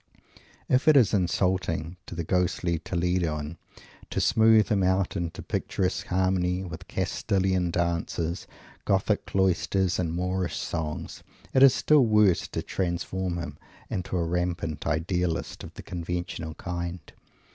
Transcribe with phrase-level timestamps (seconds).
[0.67, 3.57] If it is insulting to the ghostly Toledoan
[4.09, 8.47] to smooth him out into picturesque harmony with Castillian dances,
[8.83, 11.21] Gothic cloisters and Moorish songs,
[11.53, 13.59] it is still worse to transform him
[13.91, 17.01] into a rampant Idealist of the conventional kind.